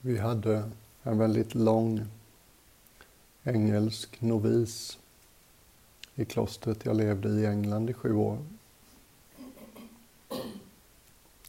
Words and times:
Vi 0.00 0.18
hade 0.18 0.70
en 1.02 1.18
väldigt 1.18 1.54
lång 1.54 2.06
engelsk 3.42 4.20
novis 4.20 4.98
i 6.14 6.24
klostret 6.24 6.84
jag 6.84 6.96
levde 6.96 7.28
i 7.28 7.46
England 7.46 7.90
i 7.90 7.92
sju 7.92 8.14
år. 8.14 8.38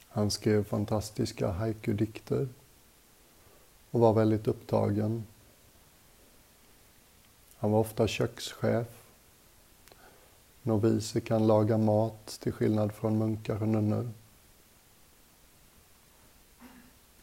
Han 0.07 0.31
skrev 0.31 0.63
fantastiska 0.63 1.51
haiku-dikter 1.51 2.47
och 3.91 3.99
var 3.99 4.13
väldigt 4.13 4.47
upptagen. 4.47 5.23
Han 7.57 7.71
var 7.71 7.79
ofta 7.79 8.07
kökschef. 8.07 8.87
Noviser 10.61 11.19
kan 11.19 11.47
laga 11.47 11.77
mat 11.77 12.27
till 12.27 12.51
skillnad 12.51 12.93
från 12.93 13.17
munkar 13.17 13.61
och 13.61 13.67
nunnor. 13.67 14.11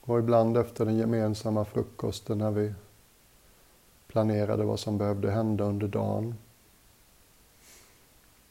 Och 0.07 0.19
ibland 0.19 0.57
efter 0.57 0.85
den 0.85 0.97
gemensamma 0.97 1.65
frukosten 1.65 2.39
när 2.39 2.51
vi 2.51 2.75
planerade 4.07 4.65
vad 4.65 4.81
som 4.81 4.99
behövde 4.99 5.31
hända 5.31 5.65
under 5.65 5.89
dagen 5.89 6.35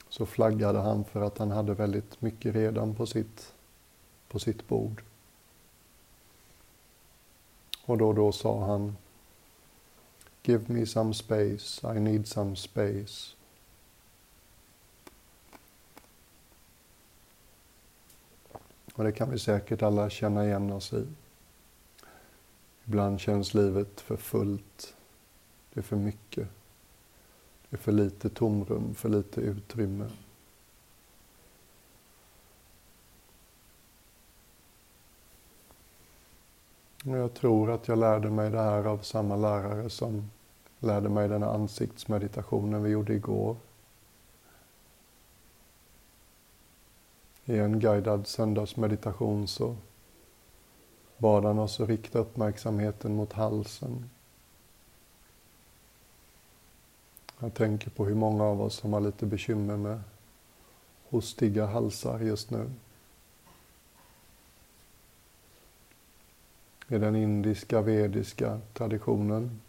så 0.10 0.26
flaggade 0.26 0.80
han 0.80 1.04
för 1.04 1.22
att 1.22 1.38
han 1.38 1.52
hade 1.52 1.74
väldigt 1.74 2.22
mycket 2.22 2.56
redan 2.56 2.96
på 2.96 3.06
sitt, 3.06 3.54
på 4.28 4.40
sitt 4.40 4.68
bord. 4.68 5.04
Och 7.86 7.98
då 7.98 8.08
och 8.08 8.16
då 8.16 8.32
sa 8.32 8.66
han 8.66 8.98
Give 10.44 10.74
me 10.74 10.86
some 10.86 11.14
space, 11.14 11.96
I 11.96 12.00
need 12.00 12.28
some 12.28 12.56
space. 12.56 13.36
Och 18.94 19.04
det 19.04 19.12
kan 19.12 19.32
vi 19.32 19.40
säkert 19.40 19.82
alla 19.82 20.10
känna 20.10 20.46
igen 20.46 20.72
oss 20.72 20.94
i. 20.94 21.08
Ibland 22.86 23.20
känns 23.20 23.54
livet 23.54 24.02
för 24.02 24.18
fullt. 24.18 24.96
Det 25.74 25.80
är 25.80 25.84
för 25.84 25.96
mycket. 25.96 26.48
Det 27.70 27.76
är 27.76 27.80
för 27.80 27.92
lite 27.92 28.30
tomrum, 28.30 28.96
för 28.96 29.10
lite 29.10 29.42
utrymme. 29.42 30.10
Jag 37.04 37.34
tror 37.34 37.72
att 37.72 37.88
jag 37.88 37.98
lärde 37.98 38.30
mig 38.30 38.50
det 38.50 38.62
här 38.62 38.86
av 38.86 38.98
samma 38.98 39.36
lärare 39.36 39.90
som 39.90 40.30
lärde 40.80 41.10
mig 41.10 41.30
den 41.30 41.44
här 41.44 41.50
ansiktsmeditationen 41.50 42.84
vi 42.84 42.90
gjorde 42.90 43.14
igår. 43.14 43.56
I 47.46 47.58
en 47.58 47.80
guidad 47.80 48.28
söndagsmeditation 48.28 49.48
så 49.48 49.76
bad 51.24 51.46
han 51.46 51.60
oss 51.60 51.80
att 51.80 51.90
rikta 51.90 52.20
uppmärksamheten 52.20 53.16
mot 53.16 53.34
halsen. 53.34 54.10
Jag 57.40 57.54
tänker 57.54 57.90
på 57.90 58.06
hur 58.06 58.16
många 58.16 58.44
av 58.44 58.62
oss 58.62 58.76
som 58.76 58.94
har 58.94 59.02
lite 59.02 59.26
bekymmer 59.26 59.78
med 59.78 60.02
hostiga 61.10 61.66
halsar 61.66 62.20
just 62.20 62.50
nu. 62.50 62.70
I 66.88 66.98
den 66.98 67.16
indiska 67.16 67.82
vediska 67.82 68.60
traditionen 68.74 69.62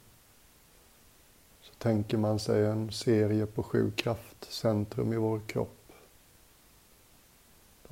så 1.60 1.74
tänker 1.78 2.18
man 2.18 2.38
sig 2.38 2.66
en 2.66 2.92
serie 2.92 3.46
på 3.46 3.62
sju 3.62 3.90
kraftcentrum 3.96 5.12
i 5.12 5.16
vår 5.16 5.40
kropp. 5.46 5.73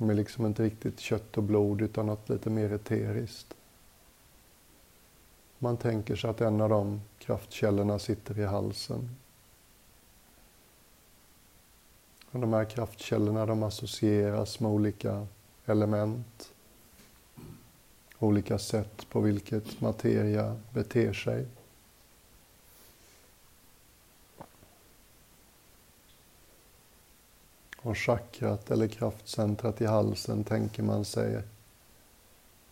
De 0.03 0.09
är 0.09 0.13
liksom 0.13 0.45
inte 0.45 0.63
riktigt 0.63 0.99
kött 0.99 1.37
och 1.37 1.43
blod 1.43 1.81
utan 1.81 2.05
något 2.05 2.29
lite 2.29 2.49
mer 2.49 2.73
eteriskt. 2.73 3.53
Man 5.59 5.77
tänker 5.77 6.15
sig 6.15 6.29
att 6.29 6.41
en 6.41 6.61
av 6.61 6.69
de 6.69 7.01
kraftkällorna 7.19 7.99
sitter 7.99 8.39
i 8.39 8.45
halsen. 8.45 9.09
Och 12.31 12.39
de 12.39 12.53
här 12.53 12.65
kraftkällorna 12.65 13.45
de 13.45 13.63
associeras 13.63 14.59
med 14.59 14.71
olika 14.71 15.27
element. 15.65 16.53
Olika 18.19 18.57
sätt 18.59 19.09
på 19.09 19.19
vilket 19.19 19.81
materia 19.81 20.59
beter 20.73 21.13
sig. 21.13 21.47
Från 27.83 27.95
chakrat 27.95 28.71
eller 28.71 28.87
kraftcentrat 28.87 29.81
i 29.81 29.85
halsen 29.85 30.43
tänker 30.43 30.83
man 30.83 31.05
sig 31.05 31.41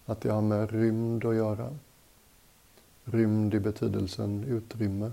att 0.06 0.22
det 0.22 0.30
har 0.30 0.42
med 0.42 0.72
rymd 0.72 1.26
att 1.26 1.36
göra. 1.36 1.78
Rymd 3.04 3.54
i 3.54 3.60
betydelsen 3.60 4.44
utrymme. 4.44 5.12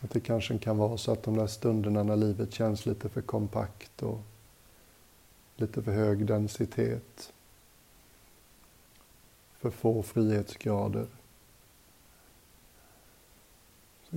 Att 0.00 0.10
det 0.10 0.20
kanske 0.20 0.58
kan 0.58 0.78
vara 0.78 0.96
så 0.96 1.12
att 1.12 1.22
de 1.22 1.36
där 1.36 1.46
stunderna 1.46 2.02
när 2.02 2.16
livet 2.16 2.52
känns 2.52 2.86
lite 2.86 3.08
för 3.08 3.22
kompakt 3.22 4.02
och 4.02 4.20
lite 5.56 5.82
för 5.82 5.92
hög 5.92 6.26
densitet, 6.26 7.32
för 9.58 9.70
få 9.70 10.02
frihetsgrader, 10.02 11.06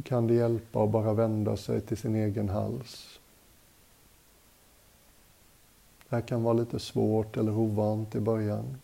kan 0.01 0.27
det 0.27 0.33
hjälpa 0.33 0.83
att 0.83 0.89
bara 0.89 1.13
vända 1.13 1.57
sig 1.57 1.81
till 1.81 1.97
sin 1.97 2.15
egen 2.15 2.49
hals. 2.49 3.19
Det 6.09 6.15
här 6.15 6.21
kan 6.21 6.43
vara 6.43 6.53
lite 6.53 6.79
svårt 6.79 7.37
eller 7.37 7.51
ovant 7.51 8.15
i 8.15 8.19
början. 8.19 8.77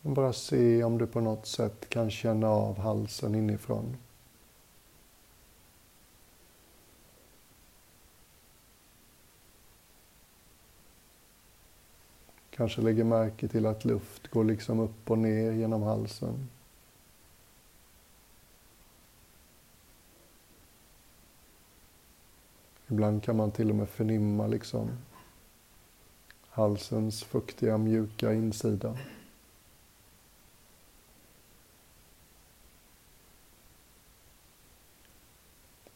Men 0.00 0.14
bara 0.14 0.32
se 0.32 0.84
om 0.84 0.98
du 0.98 1.06
på 1.06 1.20
något 1.20 1.46
sätt 1.46 1.88
kan 1.88 2.10
känna 2.10 2.48
av 2.48 2.78
halsen 2.78 3.34
inifrån. 3.34 3.96
Kanske 12.56 12.82
lägger 12.82 13.04
märke 13.04 13.48
till 13.48 13.66
att 13.66 13.84
luft 13.84 14.28
går 14.28 14.44
liksom 14.44 14.80
upp 14.80 15.10
och 15.10 15.18
ner 15.18 15.52
genom 15.52 15.82
halsen. 15.82 16.48
Ibland 22.88 23.22
kan 23.22 23.36
man 23.36 23.50
till 23.50 23.70
och 23.70 23.76
med 23.76 23.88
förnimma 23.88 24.46
liksom 24.46 24.90
halsens 26.48 27.24
fuktiga, 27.24 27.78
mjuka 27.78 28.32
insida. 28.32 28.98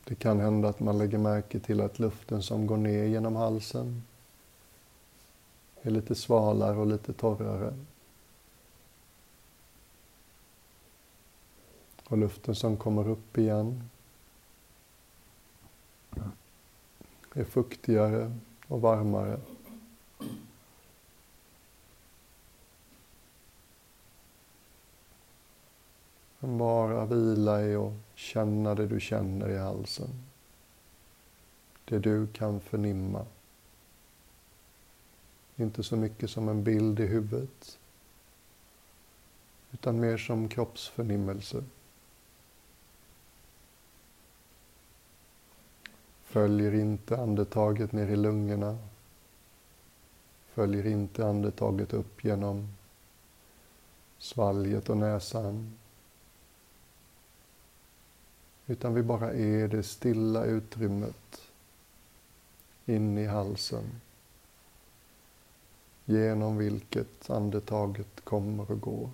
Det 0.04 0.14
kan 0.14 0.40
hända 0.40 0.68
att 0.68 0.80
man 0.80 0.98
lägger 0.98 1.18
märke 1.18 1.60
till 1.60 1.80
att 1.80 1.98
luften 1.98 2.42
som 2.42 2.66
går 2.66 2.76
ner 2.76 3.04
genom 3.04 3.36
halsen 3.36 4.02
är 5.82 5.90
lite 5.90 6.14
svalare 6.14 6.76
och 6.76 6.86
lite 6.86 7.12
torrare. 7.12 7.74
Och 12.04 12.18
luften 12.18 12.54
som 12.54 12.76
kommer 12.76 13.08
upp 13.08 13.38
igen 13.38 13.90
är 17.34 17.44
fuktigare 17.44 18.36
och 18.66 18.80
varmare. 18.80 19.40
Bara 26.40 27.06
vila 27.06 27.62
i 27.62 27.76
och 27.76 27.92
känna 28.14 28.74
det 28.74 28.86
du 28.86 29.00
känner 29.00 29.48
i 29.48 29.58
halsen. 29.58 30.08
Det 31.84 31.98
du 31.98 32.26
kan 32.26 32.60
förnimma. 32.60 33.26
Inte 35.60 35.82
så 35.82 35.96
mycket 35.96 36.30
som 36.30 36.48
en 36.48 36.64
bild 36.64 37.00
i 37.00 37.06
huvudet, 37.06 37.78
utan 39.72 40.00
mer 40.00 40.16
som 40.16 40.48
kroppsförnimmelse. 40.48 41.64
Följer 46.22 46.74
inte 46.74 47.16
andetaget 47.16 47.92
ner 47.92 48.08
i 48.08 48.16
lungorna. 48.16 48.78
Följer 50.52 50.86
inte 50.86 51.26
andetaget 51.26 51.92
upp 51.92 52.24
genom 52.24 52.68
svalget 54.18 54.88
och 54.88 54.96
näsan. 54.96 55.78
Utan 58.66 58.94
vi 58.94 59.02
bara 59.02 59.32
är 59.32 59.68
det 59.68 59.82
stilla 59.82 60.44
utrymmet 60.44 61.40
in 62.86 63.18
i 63.18 63.26
halsen 63.26 64.00
genom 66.10 66.56
vilket 66.56 67.30
andetaget 67.30 68.24
kommer 68.24 68.70
och 68.70 68.80
går. 68.80 69.10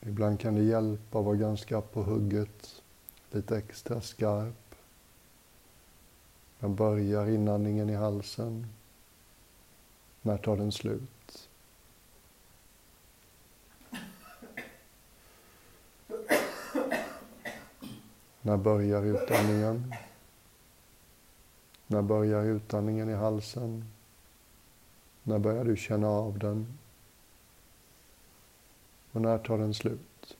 Ibland 0.00 0.40
kan 0.40 0.54
det 0.54 0.62
hjälpa 0.62 1.18
att 1.18 1.24
vara 1.24 1.36
ganska 1.36 1.80
på 1.80 2.02
hugget, 2.02 2.82
lite 3.30 3.56
extra 3.56 4.00
skarp. 4.00 4.74
Den 6.60 6.74
börjar 6.74 7.28
inandningen 7.28 7.90
i 7.90 7.94
halsen. 7.94 8.66
När 10.22 10.38
tar 10.38 10.56
den 10.56 10.72
slut? 10.72 11.21
När 18.42 18.56
börjar 18.56 19.02
utandningen? 19.02 19.94
När 21.86 22.02
börjar 22.02 22.44
utandningen 22.44 23.10
i 23.10 23.14
halsen? 23.14 23.84
När 25.22 25.38
börjar 25.38 25.64
du 25.64 25.76
känna 25.76 26.08
av 26.08 26.38
den? 26.38 26.78
Och 29.12 29.20
när 29.20 29.38
tar 29.38 29.58
den 29.58 29.74
slut? 29.74 30.36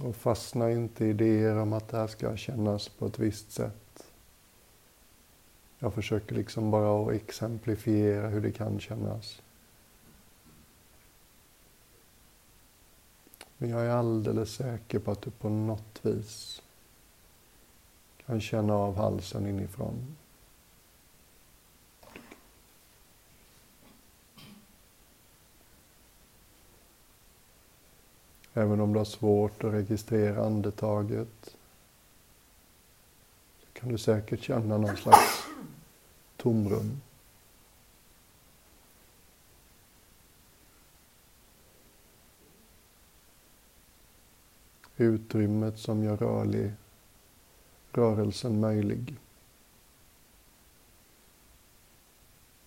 Och 0.00 0.16
fastna 0.16 0.70
inte 0.70 1.04
i 1.04 1.08
idéer 1.08 1.56
om 1.56 1.72
att 1.72 1.88
det 1.88 1.96
här 1.96 2.06
ska 2.06 2.36
kännas 2.36 2.88
på 2.88 3.06
ett 3.06 3.18
visst 3.18 3.52
sätt. 3.52 4.12
Jag 5.78 5.94
försöker 5.94 6.34
liksom 6.34 6.70
bara 6.70 7.06
att 7.06 7.12
exemplifiera 7.12 8.28
hur 8.28 8.40
det 8.40 8.52
kan 8.52 8.80
kännas. 8.80 9.42
Men 13.64 13.72
jag 13.72 13.86
är 13.86 13.90
alldeles 13.90 14.54
säker 14.54 14.98
på 14.98 15.10
att 15.10 15.22
du 15.22 15.30
på 15.30 15.48
något 15.48 16.00
vis 16.02 16.62
kan 18.26 18.40
känna 18.40 18.74
av 18.74 18.96
halsen 18.96 19.46
inifrån. 19.46 20.16
Även 28.54 28.80
om 28.80 28.92
du 28.92 28.98
har 28.98 29.04
svårt 29.04 29.64
att 29.64 29.72
registrera 29.72 30.46
andetaget 30.46 31.56
så 33.60 33.66
kan 33.72 33.88
du 33.88 33.98
säkert 33.98 34.42
känna 34.42 34.78
någon 34.78 34.96
slags 34.96 35.44
tomrum. 36.36 37.00
Utrymmet 44.96 45.78
som 45.78 46.04
gör 46.04 46.16
rörlig 46.16 46.72
rörelsen 47.92 48.60
möjlig. 48.60 49.16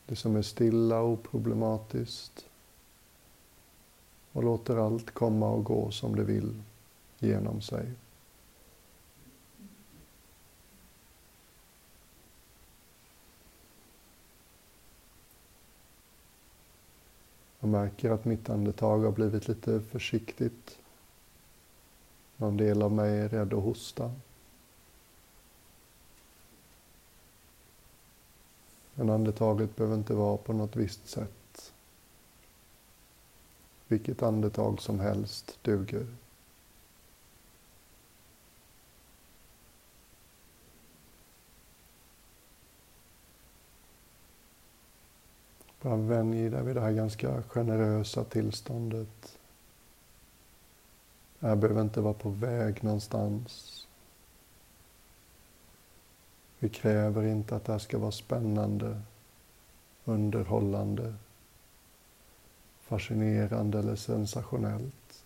Det 0.06 0.16
som 0.16 0.36
är 0.36 0.42
stilla 0.42 1.00
och 1.00 1.10
oproblematiskt 1.10 2.46
och 4.32 4.44
låter 4.44 4.78
allt 4.78 5.12
komma 5.12 5.50
och 5.50 5.64
gå 5.64 5.92
som 5.92 6.16
det 6.16 6.24
vill 6.24 6.64
genom 7.20 7.62
sig. 7.62 7.92
Jag 17.60 17.70
märker 17.70 18.12
att 18.12 18.26
mitt 18.26 18.50
andetag 18.50 19.00
har 19.00 19.12
blivit 19.12 19.48
lite 19.48 19.82
försiktigt. 19.82 20.80
Någon 22.38 22.58
del 22.58 22.82
av 22.82 22.92
mig 22.92 23.20
är 23.20 23.30
rädd 23.30 23.54
att 23.54 23.64
hosta. 23.64 24.12
Men 28.94 29.10
andetaget 29.10 29.76
behöver 29.76 29.96
inte 29.96 30.14
vara 30.14 30.38
på 30.38 30.54
något 30.54 30.76
visst 30.76 31.10
sätt. 31.10 31.74
Vilket 33.88 34.24
andetag 34.24 34.82
som 34.82 35.00
helst 35.00 35.58
duger. 35.62 36.08
Bara 45.82 45.96
vänj 45.96 46.50
dig 46.50 46.64
vid 46.64 46.76
det 46.76 46.82
här 46.82 46.92
ganska 46.92 47.44
generösa 47.44 48.24
tillståndet. 48.24 49.37
Jag 51.40 51.58
behöver 51.58 51.82
inte 51.82 52.02
vara 52.02 52.14
på 52.14 52.30
väg 52.30 52.84
någonstans. 52.84 53.74
Vi 56.60 56.70
kräver 56.70 57.24
inte 57.24 57.56
att 57.56 57.66
det 57.66 57.72
här 57.72 57.80
ska 57.80 57.98
vara 57.98 58.12
spännande, 58.12 59.02
underhållande 60.06 61.14
fascinerande 62.88 63.80
eller 63.80 63.96
sensationellt. 63.96 65.24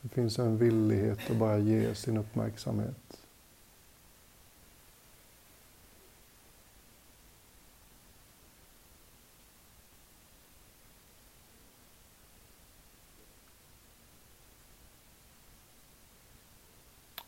Det 0.00 0.08
finns 0.08 0.38
en 0.38 0.58
villighet 0.58 1.30
att 1.30 1.36
bara 1.36 1.58
ge 1.58 1.94
sin 1.94 2.16
uppmärksamhet. 2.16 3.25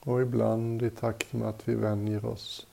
Och 0.09 0.23
ibland 0.23 0.83
i 0.83 0.91
takt 0.91 1.33
med 1.33 1.49
att 1.49 1.69
vi 1.69 1.75
vänjer 1.75 2.25
oss 2.25 2.67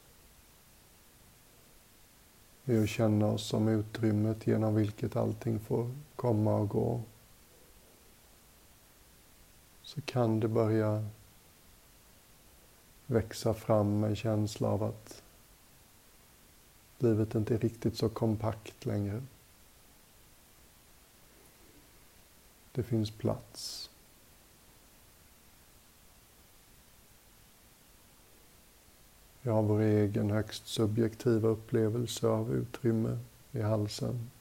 vid 2.64 2.84
att 2.84 2.90
känna 2.90 3.28
oss 3.28 3.48
som 3.48 3.68
utrymmet 3.68 4.48
genom 4.48 4.76
vilket 4.76 5.16
allting 5.16 5.60
får 5.60 5.92
komma 6.16 6.56
och 6.56 6.70
gå 6.70 7.02
så 9.82 10.02
kan 10.02 10.40
det 10.40 10.48
börja 10.48 11.06
växa 13.06 13.54
fram 13.54 14.04
en 14.04 14.16
känsla 14.16 14.68
av 14.68 14.84
att 14.84 15.24
livet 17.00 17.36
inte 17.36 17.54
är 17.54 17.60
riktigt 17.60 17.98
så 17.98 18.10
kompakt 18.10 18.86
längre. 18.86 19.24
Det 22.72 22.84
finns 22.84 23.12
plats. 23.12 23.90
Vi 29.46 29.52
har 29.52 29.62
vår 29.62 29.80
egen 29.80 30.32
högst 30.32 30.68
subjektiva 30.68 31.50
upplevelse 31.50 32.28
av 32.28 32.54
utrymme 32.54 33.20
i 33.52 33.62
halsen. 33.62 34.32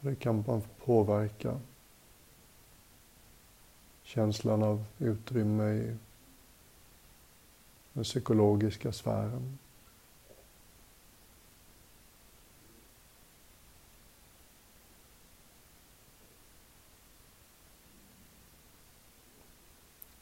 Det 0.00 0.14
kan 0.14 0.44
man 0.46 0.62
påverka 0.84 1.60
känslan 4.02 4.62
av 4.62 4.84
utrymme 4.98 5.70
i 5.70 5.96
den 7.92 8.04
psykologiska 8.04 8.92
sfären. 8.92 9.58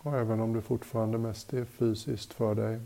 Och 0.07 0.17
även 0.17 0.41
om 0.41 0.53
det 0.53 0.63
fortfarande 0.63 1.19
mest 1.19 1.53
är 1.53 1.65
fysiskt 1.65 2.33
för 2.33 2.55
dig. 2.55 2.81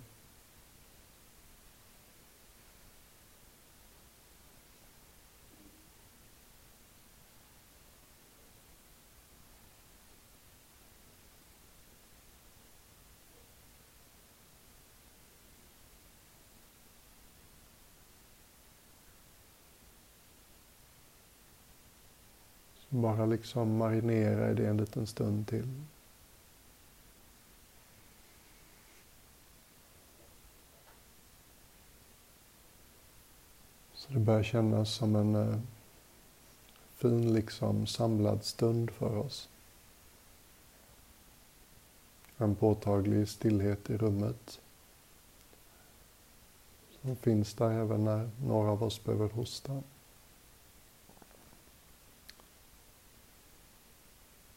bara 22.89 23.27
liksom 23.27 23.77
marinera 23.77 24.51
i 24.51 24.55
det 24.55 24.69
en 24.69 24.77
liten 24.77 25.07
stund 25.07 25.47
till. 25.47 25.69
Så 34.11 34.15
det 34.15 34.21
börjar 34.21 34.43
kännas 34.43 34.91
som 34.91 35.17
en 35.17 35.35
eh, 35.35 35.59
fin 36.97 37.35
liksom 37.35 37.87
samlad 37.87 38.45
stund 38.45 38.91
för 38.91 39.17
oss. 39.17 39.49
En 42.37 42.55
påtaglig 42.55 43.29
stillhet 43.29 43.91
i 43.91 43.97
rummet. 43.97 44.61
Som 47.01 47.17
finns 47.17 47.55
där 47.55 47.71
även 47.71 48.05
när 48.05 48.31
några 48.47 48.71
av 48.71 48.83
oss 48.83 49.05
behöver 49.05 49.29
hosta. 49.29 49.83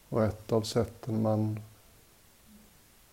Och 0.10 0.24
ett 0.24 0.52
av 0.52 0.62
sätten 0.62 1.22
man 1.22 1.60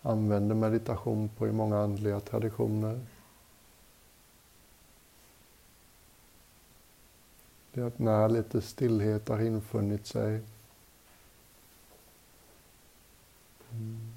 använder 0.01 0.55
meditation 0.55 1.29
på 1.29 1.47
i 1.47 1.51
många 1.51 1.77
andliga 1.77 2.19
traditioner 2.19 2.99
det 7.73 7.81
är 7.81 7.85
att 7.85 7.99
när 7.99 8.29
lite 8.29 8.61
stillhet 8.61 9.27
har 9.27 9.41
infunnit 9.41 10.07
sig 10.07 10.41
mm. 13.71 14.13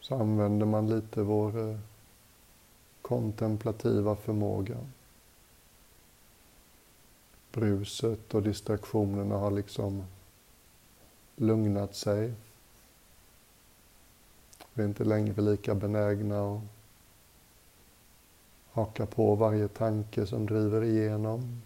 så 0.00 0.14
använder 0.14 0.66
man 0.66 0.88
lite 0.88 1.22
vår 1.22 1.70
eh, 1.70 1.78
kontemplativa 3.02 4.16
förmåga. 4.16 4.76
Bruset 7.52 8.34
och 8.34 8.42
distraktionerna 8.42 9.36
har 9.36 9.50
liksom 9.50 10.04
lugnat 11.36 11.94
sig. 11.94 12.32
Vi 14.74 14.82
är 14.82 14.86
inte 14.86 15.04
längre 15.04 15.42
lika 15.42 15.74
benägna 15.74 16.54
att 16.54 16.62
haka 18.76 19.06
på 19.06 19.34
varje 19.34 19.68
tanke 19.68 20.26
som 20.26 20.46
driver 20.46 20.84
igenom. 20.84 21.62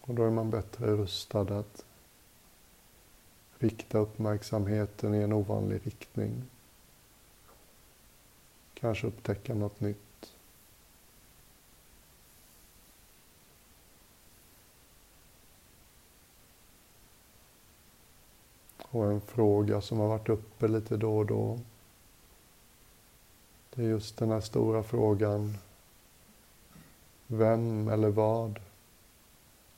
Och 0.00 0.14
då 0.14 0.24
är 0.24 0.30
man 0.30 0.50
bättre 0.50 0.86
rustad 0.86 1.40
att 1.58 1.84
rikta 3.58 3.98
uppmärksamheten 3.98 5.14
i 5.14 5.18
en 5.18 5.32
ovanlig 5.32 5.86
riktning. 5.86 6.42
Kanske 8.74 9.06
upptäcka 9.06 9.54
något 9.54 9.80
nytt. 9.80 10.34
Och 18.78 19.04
en 19.04 19.20
fråga 19.20 19.80
som 19.80 19.98
har 19.98 20.08
varit 20.08 20.28
uppe 20.28 20.68
lite 20.68 20.96
då 20.96 21.18
och 21.18 21.26
då. 21.26 21.58
Det 23.74 23.82
är 23.82 23.88
just 23.88 24.16
den 24.16 24.30
här 24.30 24.40
stora 24.40 24.82
frågan. 24.82 25.58
Vem 27.26 27.88
eller 27.88 28.08
vad 28.08 28.60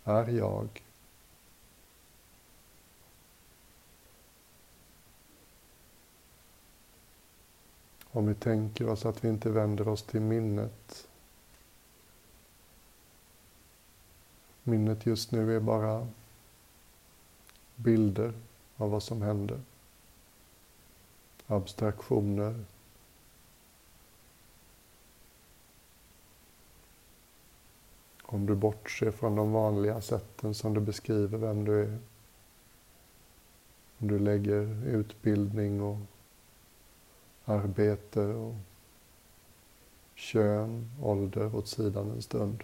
är 0.05 0.29
jag? 0.29 0.83
Om 8.11 8.27
vi 8.27 8.35
tänker 8.35 8.89
oss 8.89 9.07
att 9.07 9.25
vi 9.25 9.29
inte 9.29 9.51
vänder 9.51 9.89
oss 9.89 10.03
till 10.03 10.21
minnet. 10.21 11.09
Minnet 14.63 15.07
just 15.07 15.33
nu 15.33 15.57
är 15.57 15.61
bara 15.61 16.09
bilder 17.77 18.33
av 18.77 18.91
vad 18.91 19.03
som 19.03 19.23
händer. 19.23 19.61
Abstraktioner. 21.47 22.65
Om 28.37 28.47
du 28.47 28.55
bortser 28.55 29.11
från 29.11 29.37
de 29.37 29.53
vanliga 29.53 30.01
sätten 30.01 30.55
som 30.55 30.75
du 30.75 30.81
beskriver 30.81 31.39
vem 31.39 31.65
du 31.65 31.83
är. 31.83 31.99
Om 33.99 34.09
du 34.09 34.19
lägger 34.19 34.87
utbildning 34.87 35.83
och 35.83 35.99
arbete 37.45 38.21
och 38.21 38.55
kön, 40.15 40.91
ålder 41.03 41.57
åt 41.57 41.69
sidan 41.69 42.11
en 42.11 42.23
stund. 42.23 42.63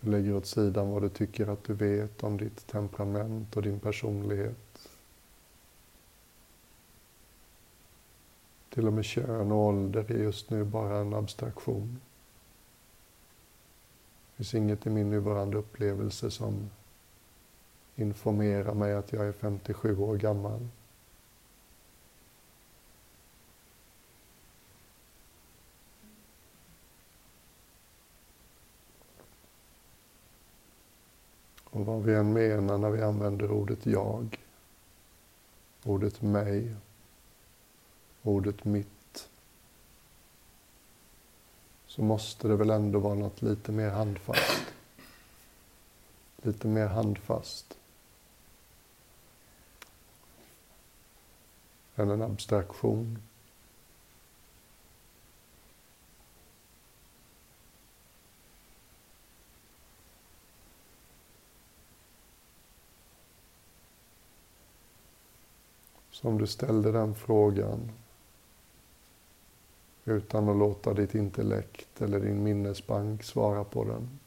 Du 0.00 0.10
lägger 0.10 0.34
åt 0.34 0.46
sidan 0.46 0.90
vad 0.90 1.02
du 1.02 1.08
tycker 1.08 1.46
att 1.46 1.64
du 1.64 1.74
vet 1.74 2.22
om 2.22 2.36
ditt 2.36 2.66
temperament 2.66 3.56
och 3.56 3.62
din 3.62 3.80
personlighet. 3.80 4.88
Till 8.70 8.86
och 8.86 8.92
med 8.92 9.04
kön 9.04 9.52
och 9.52 9.58
ålder 9.58 10.12
är 10.12 10.18
just 10.18 10.50
nu 10.50 10.64
bara 10.64 10.96
en 10.98 11.14
abstraktion. 11.14 12.00
Det 14.36 14.44
finns 14.44 14.54
inget 14.54 14.86
i 14.86 14.90
min 14.90 15.10
nuvarande 15.10 15.56
upplevelse 15.56 16.30
som 16.30 16.70
informerar 17.96 18.74
mig 18.74 18.94
att 18.94 19.12
jag 19.12 19.26
är 19.26 19.32
57 19.32 19.98
år 19.98 20.16
gammal. 20.16 20.68
Och 31.64 31.86
vad 31.86 32.02
vi 32.02 32.14
än 32.14 32.32
menar 32.32 32.78
när 32.78 32.90
vi 32.90 33.02
använder 33.02 33.50
ordet 33.50 33.86
jag, 33.86 34.38
ordet 35.84 36.22
mig, 36.22 36.74
ordet 38.22 38.64
mitt, 38.64 38.95
så 41.96 42.02
måste 42.02 42.48
det 42.48 42.56
väl 42.56 42.70
ändå 42.70 42.98
vara 42.98 43.14
något 43.14 43.42
lite 43.42 43.72
mer 43.72 43.90
handfast. 43.90 44.62
Lite 46.42 46.68
mer 46.68 46.86
handfast. 46.86 47.78
Än 51.96 52.10
en 52.10 52.22
abstraktion. 52.22 53.22
Så 66.10 66.28
om 66.28 66.38
du 66.38 66.46
ställde 66.46 66.92
den 66.92 67.14
frågan 67.14 67.92
utan 70.06 70.48
att 70.48 70.56
låta 70.56 70.94
ditt 70.94 71.14
intellekt 71.14 72.02
eller 72.02 72.20
din 72.20 72.42
minnesbank 72.42 73.22
svara 73.22 73.64
på 73.64 73.84
den. 73.84 74.18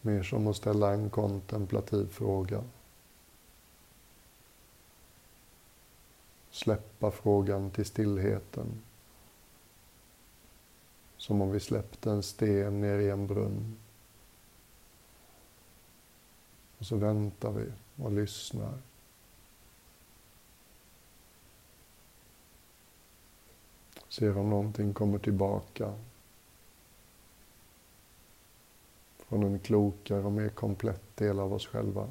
Mer 0.00 0.22
som 0.22 0.46
att 0.46 0.56
ställa 0.56 0.92
en 0.92 1.10
kontemplativ 1.10 2.08
fråga. 2.08 2.64
Släppa 6.50 7.10
frågan 7.10 7.70
till 7.70 7.84
stillheten. 7.84 8.66
Som 11.16 11.42
om 11.42 11.50
vi 11.50 11.60
släppte 11.60 12.10
en 12.10 12.22
sten 12.22 12.80
ner 12.80 12.98
i 12.98 13.10
en 13.10 13.26
brunn. 13.26 13.76
Och 16.78 16.86
så 16.86 16.96
väntar 16.96 17.52
vi 17.52 17.72
och 18.02 18.12
lyssnar. 18.12 18.78
Ser 24.14 24.38
om 24.38 24.50
någonting 24.50 24.94
kommer 24.94 25.18
tillbaka. 25.18 25.92
Från 29.18 29.42
en 29.42 29.58
klokare 29.58 30.24
och 30.24 30.32
mer 30.32 30.48
komplett 30.48 31.16
del 31.16 31.40
av 31.40 31.52
oss 31.52 31.66
själva. 31.66 32.10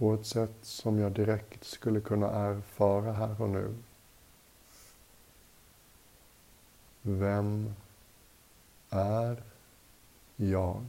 På 0.00 0.14
ett 0.14 0.26
sätt 0.26 0.56
som 0.62 0.98
jag 0.98 1.12
direkt 1.12 1.64
skulle 1.64 2.00
kunna 2.00 2.30
erfara 2.30 3.12
här 3.12 3.42
och 3.42 3.48
nu. 3.50 3.74
Vem 7.02 7.74
är 8.90 9.42
jag? 10.36 10.86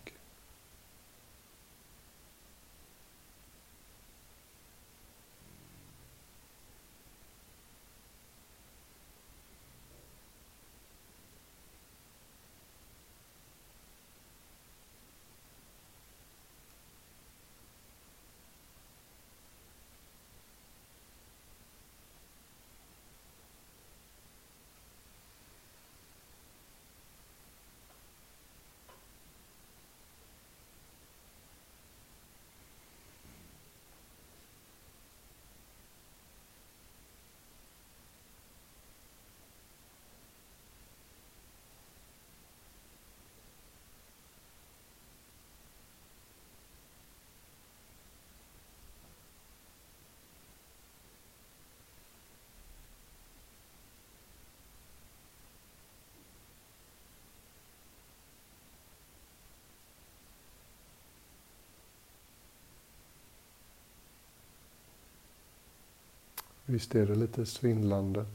Visst 66.65 66.95
är 66.95 67.05
det 67.05 67.15
lite 67.15 67.45
svindlande. 67.45 68.25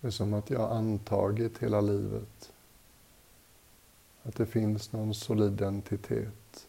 Det 0.00 0.08
är 0.08 0.10
som 0.10 0.34
att 0.34 0.50
jag 0.50 0.72
antagit 0.72 1.58
hela 1.58 1.80
livet 1.80 2.52
att 4.22 4.36
det 4.36 4.46
finns 4.46 4.92
någon 4.92 5.14
solid 5.14 5.52
identitet. 5.52 6.68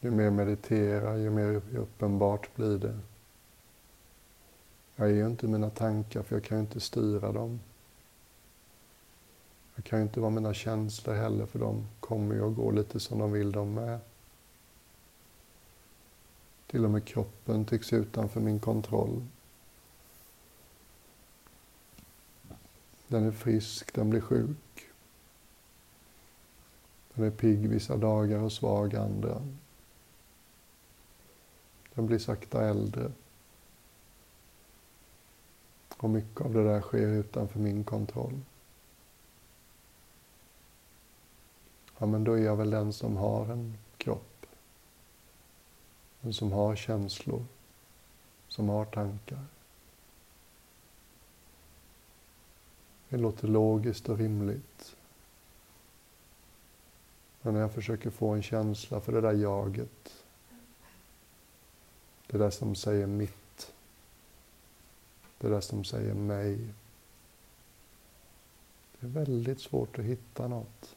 Ju 0.00 0.10
mer 0.10 0.30
mediterar, 0.30 1.16
ju 1.16 1.30
mer 1.30 1.62
uppenbart 1.76 2.56
blir 2.56 2.78
det. 2.78 2.98
Jag 4.96 5.10
är 5.10 5.14
ju 5.14 5.26
inte 5.26 5.46
mina 5.46 5.70
tankar, 5.70 6.22
för 6.22 6.36
jag 6.36 6.44
kan 6.44 6.58
ju 6.58 6.62
inte 6.62 6.80
styra 6.80 7.32
dem. 7.32 7.60
Jag 9.74 9.84
kan 9.84 9.98
ju 9.98 10.02
inte 10.02 10.20
vara 10.20 10.30
mina 10.30 10.54
känslor 10.54 11.14
heller, 11.14 11.46
för 11.46 11.58
de 11.58 11.86
kommer 12.00 12.34
ju 12.34 12.40
och 12.40 12.54
går 12.54 12.72
lite 12.72 13.00
som 13.00 13.18
de 13.18 13.32
vill 13.32 13.52
de 13.52 13.74
med. 13.74 14.00
Till 16.66 16.84
och 16.84 16.90
med 16.90 17.04
kroppen 17.04 17.64
tycks 17.64 17.92
utanför 17.92 18.40
min 18.40 18.60
kontroll. 18.60 19.22
Den 23.08 23.24
är 23.24 23.30
frisk, 23.32 23.94
den 23.94 24.10
blir 24.10 24.20
sjuk. 24.20 24.88
Den 27.14 27.24
är 27.24 27.30
pigg 27.30 27.68
vissa 27.68 27.96
dagar 27.96 28.38
och 28.38 28.52
svag 28.52 28.96
andra. 28.96 29.42
Den 31.94 32.06
blir 32.06 32.18
sakta 32.18 32.64
äldre. 32.68 33.12
Och 36.04 36.10
mycket 36.10 36.40
av 36.40 36.52
det 36.54 36.64
där 36.64 36.80
sker 36.80 37.08
utanför 37.08 37.58
min 37.58 37.84
kontroll. 37.84 38.40
Ja, 41.98 42.06
men 42.06 42.24
då 42.24 42.32
är 42.32 42.42
jag 42.42 42.56
väl 42.56 42.70
den 42.70 42.92
som 42.92 43.16
har 43.16 43.46
en 43.46 43.78
kropp. 43.96 44.46
Den 46.20 46.34
som 46.34 46.52
har 46.52 46.76
känslor. 46.76 47.44
Som 48.48 48.68
har 48.68 48.84
tankar. 48.84 49.44
Det 53.08 53.16
låter 53.16 53.48
logiskt 53.48 54.08
och 54.08 54.18
rimligt. 54.18 54.96
Men 57.42 57.54
när 57.54 57.60
jag 57.60 57.72
försöker 57.72 58.10
få 58.10 58.28
en 58.28 58.42
känsla 58.42 59.00
för 59.00 59.12
det 59.12 59.20
där 59.20 59.32
jaget, 59.32 60.24
det 62.26 62.38
där 62.38 62.50
som 62.50 62.74
säger 62.74 63.06
mitt, 63.06 63.43
det 65.44 65.50
där 65.50 65.60
som 65.60 65.84
säger 65.84 66.14
mig. 66.14 66.58
Det 69.00 69.06
är 69.06 69.10
väldigt 69.10 69.60
svårt 69.60 69.98
att 69.98 70.04
hitta 70.04 70.48
något. 70.48 70.96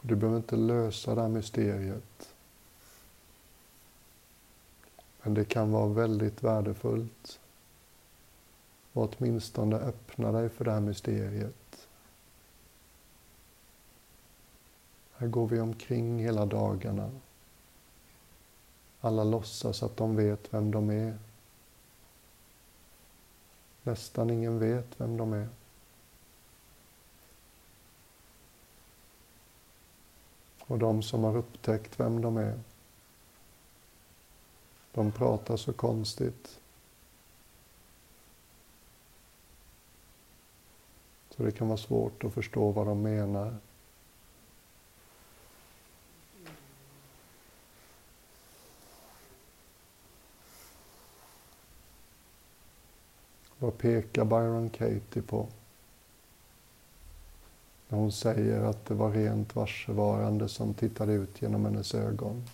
Du 0.00 0.16
behöver 0.16 0.36
inte 0.36 0.56
lösa 0.56 1.14
det 1.14 1.20
här 1.20 1.28
mysteriet. 1.28 2.34
Men 5.22 5.34
det 5.34 5.44
kan 5.44 5.72
vara 5.72 5.88
väldigt 5.88 6.42
värdefullt. 6.42 7.40
Och 8.92 9.14
åtminstone 9.18 9.76
öppna 9.76 10.32
dig 10.32 10.48
för 10.48 10.64
det 10.64 10.72
här 10.72 10.80
mysteriet. 10.80 11.88
Här 15.16 15.26
går 15.26 15.46
vi 15.46 15.60
omkring 15.60 16.18
hela 16.18 16.46
dagarna. 16.46 17.10
Alla 19.00 19.24
låtsas 19.24 19.82
att 19.82 19.96
de 19.96 20.16
vet 20.16 20.54
vem 20.54 20.70
de 20.70 20.90
är. 20.90 21.18
Nästan 23.82 24.30
ingen 24.30 24.58
vet 24.58 25.00
vem 25.00 25.16
de 25.16 25.32
är. 25.32 25.48
Och 30.60 30.78
de 30.78 31.02
som 31.02 31.24
har 31.24 31.36
upptäckt 31.36 32.00
vem 32.00 32.20
de 32.20 32.36
är 32.36 32.58
de 34.98 35.12
pratar 35.12 35.56
så 35.56 35.72
konstigt. 35.72 36.60
Så 41.30 41.42
det 41.42 41.52
kan 41.52 41.68
vara 41.68 41.78
svårt 41.78 42.24
att 42.24 42.34
förstå 42.34 42.70
vad 42.70 42.86
de 42.86 43.02
menar. 43.02 43.56
Vad 53.58 53.78
pekar 53.78 54.24
Byron 54.24 54.70
Katie 54.70 55.22
på? 55.22 55.48
När 57.88 57.98
hon 57.98 58.12
säger 58.12 58.62
att 58.62 58.86
det 58.86 58.94
var 58.94 59.10
rent 59.10 59.56
varsevarande 59.56 60.48
som 60.48 60.74
tittade 60.74 61.12
ut 61.12 61.42
genom 61.42 61.64
hennes 61.64 61.94
ögon. 61.94 62.44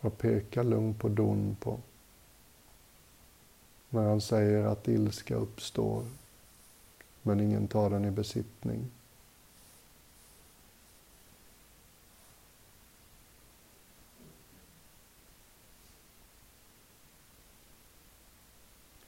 Vad 0.00 0.18
pekar 0.18 0.64
Lugn 0.64 0.94
på 0.94 1.08
Don 1.08 1.56
på? 1.60 1.78
När 3.90 4.08
han 4.08 4.20
säger 4.20 4.64
att 4.64 4.88
ilska 4.88 5.34
uppstår, 5.34 6.04
men 7.22 7.40
ingen 7.40 7.68
tar 7.68 7.90
den 7.90 8.04
i 8.04 8.10
besittning. 8.10 8.90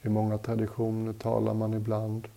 I 0.03 0.09
många 0.09 0.39
traditioner 0.39 1.13
talar 1.13 1.55
man 1.55 1.75
ibland 1.75 2.29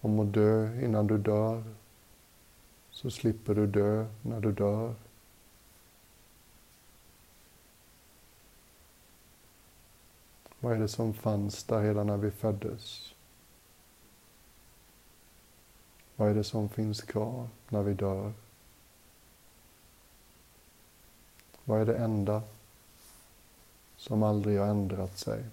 om 0.00 0.20
att 0.20 0.32
dö 0.32 0.80
innan 0.84 1.06
du 1.06 1.18
dör, 1.18 1.64
så 2.90 3.10
slipper 3.10 3.54
du 3.54 3.66
dö 3.66 4.06
när 4.22 4.40
du 4.40 4.52
dör. 4.52 4.94
Vad 10.64 10.72
är 10.72 10.78
det 10.78 10.88
som 10.88 11.14
fanns 11.14 11.64
där 11.64 11.82
redan 11.82 12.06
när 12.06 12.16
vi 12.16 12.30
föddes? 12.30 13.14
Vad 16.16 16.30
är 16.30 16.34
det 16.34 16.44
som 16.44 16.68
finns 16.68 17.02
kvar 17.02 17.48
när 17.68 17.82
vi 17.82 17.94
dör? 17.94 18.32
Vad 21.64 21.80
är 21.80 21.86
det 21.86 21.96
enda 21.96 22.42
som 23.96 24.22
aldrig 24.22 24.58
har 24.58 24.66
ändrat 24.66 25.18
sig? 25.18 25.44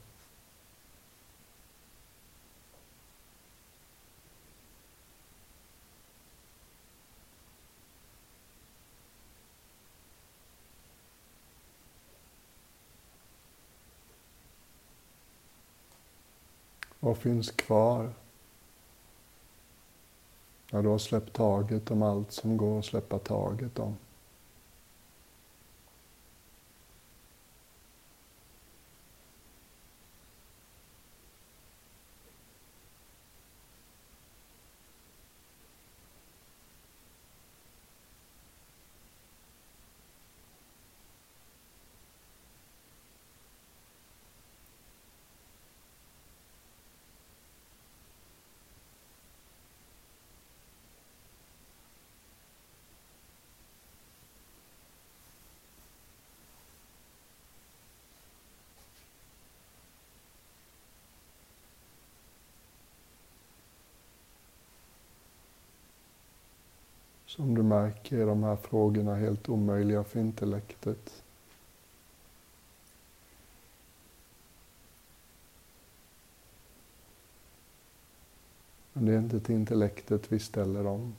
Vad 17.03 17.17
finns 17.17 17.51
kvar? 17.51 18.13
När 20.71 20.83
du 20.83 20.89
har 20.89 20.97
släppt 20.97 21.33
taget 21.33 21.91
om 21.91 22.01
allt 22.01 22.31
som 22.31 22.57
går 22.57 22.79
att 22.79 22.85
släppa 22.85 23.19
taget 23.19 23.79
om. 23.79 23.97
Som 67.35 67.55
du 67.55 67.63
märker 67.63 68.17
är 68.17 68.25
de 68.25 68.43
här 68.43 68.55
frågorna 68.55 69.15
helt 69.15 69.49
omöjliga 69.49 70.03
för 70.03 70.19
intellektet. 70.19 71.23
Men 78.93 79.05
det 79.05 79.13
är 79.13 79.17
inte 79.17 79.39
till 79.39 79.55
intellektet 79.55 80.31
vi 80.31 80.39
ställer 80.39 80.83
dem. 80.83 81.15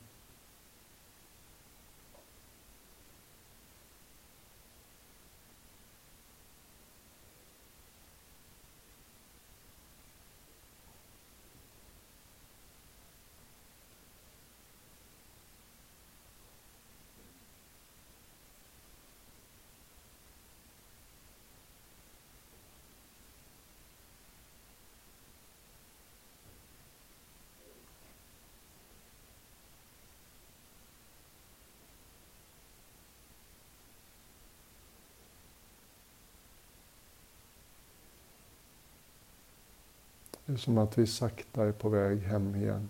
Det 40.52 40.56
är 40.56 40.58
som 40.58 40.78
att 40.78 40.98
vi 40.98 41.06
sakta 41.06 41.64
är 41.64 41.72
på 41.72 41.88
väg 41.88 42.22
hem 42.22 42.54
igen. 42.54 42.88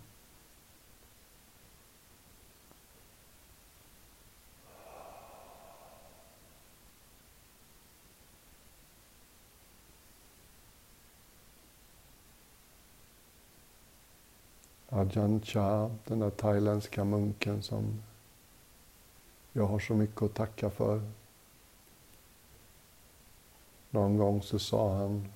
Ajahn 14.88 15.40
Chah, 15.40 15.90
den 16.05 16.18
där 16.18 16.31
thailändska 16.31 17.05
munken 17.05 17.62
som 17.62 18.03
jag 19.53 19.66
har 19.66 19.79
så 19.79 19.94
mycket 19.94 20.22
att 20.22 20.35
tacka 20.35 20.70
för. 20.70 21.03
Någon 23.90 24.16
gång 24.16 24.42
så 24.42 24.59
sa 24.59 24.96
han 24.96 25.29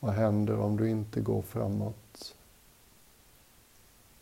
Vad 0.00 0.14
händer 0.14 0.60
om 0.60 0.76
du 0.76 0.90
inte 0.90 1.20
går 1.20 1.42
framåt 1.42 2.34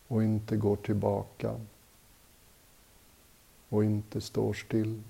och 0.07 0.23
inte 0.23 0.57
går 0.57 0.75
tillbaka 0.75 1.59
och 3.69 3.85
inte 3.85 4.21
står 4.21 4.53
still? 4.53 5.01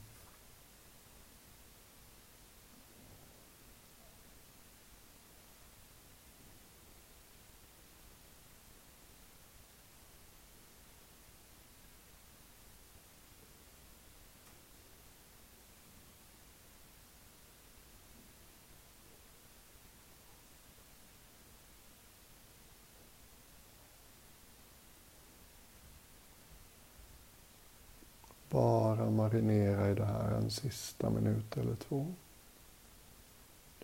Marinera 29.30 29.90
i 29.90 29.94
det 29.94 30.06
här 30.06 30.32
en 30.32 30.52
sista 30.52 31.10
minut 31.10 31.58
eller 31.58 31.76
två. 31.76 32.14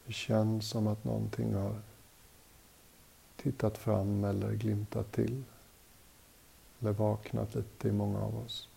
Det 0.05 0.13
känns 0.13 0.69
som 0.69 0.87
att 0.87 1.03
någonting 1.03 1.53
har 1.53 1.75
tittat 3.35 3.77
fram 3.77 4.23
eller 4.23 4.51
glimtat 4.51 5.11
till. 5.11 5.43
Eller 6.79 6.91
vaknat 6.91 7.55
lite 7.55 7.87
i 7.87 7.91
många 7.91 8.19
av 8.19 8.37
oss. 8.37 8.69